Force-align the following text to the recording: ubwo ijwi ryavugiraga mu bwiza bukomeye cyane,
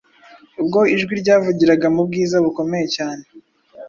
ubwo 0.61 0.79
ijwi 0.95 1.13
ryavugiraga 1.21 1.87
mu 1.95 2.01
bwiza 2.07 2.35
bukomeye 2.45 2.85
cyane, 2.95 3.23